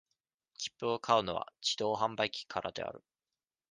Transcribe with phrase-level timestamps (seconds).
[0.57, 3.03] 切符を買うのは、自動販売機からである。